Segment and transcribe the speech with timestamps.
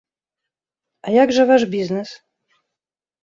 [1.07, 2.09] А як жа ваш бізнес?